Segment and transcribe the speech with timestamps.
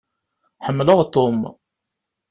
[0.65, 1.39] Ḥemmleɣ Tom.